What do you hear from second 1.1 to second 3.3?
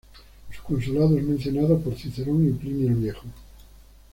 es mencionado por Cicerón y Plinio el Viejo.